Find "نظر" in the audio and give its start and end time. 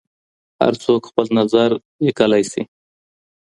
1.39-1.69